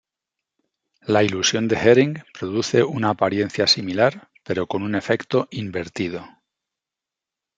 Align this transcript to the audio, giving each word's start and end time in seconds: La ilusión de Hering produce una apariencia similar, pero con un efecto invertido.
La 1.03 1.21
ilusión 1.21 1.67
de 1.67 1.75
Hering 1.75 2.23
produce 2.33 2.81
una 2.83 3.11
apariencia 3.11 3.67
similar, 3.67 4.31
pero 4.43 4.65
con 4.65 4.81
un 4.81 4.95
efecto 4.95 5.47
invertido. 5.51 6.27